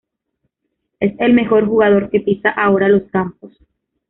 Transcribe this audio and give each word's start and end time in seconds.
Es 0.99 1.13
el 1.19 1.33
mejor 1.35 1.67
jugador 1.67 2.09
que 2.09 2.21
pisa 2.21 2.49
ahora 2.49 2.87
los 2.89 3.03
campos"". 3.11 3.55